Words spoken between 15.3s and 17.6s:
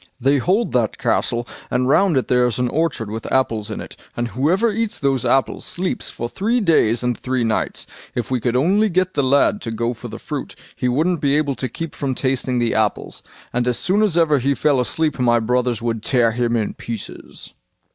brothers would tear him in pieces."